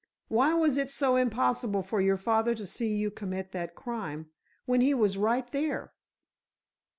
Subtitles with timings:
[0.29, 4.31] Why was it so impossible for your father to see you commit that crime,
[4.65, 5.93] when he was right there?"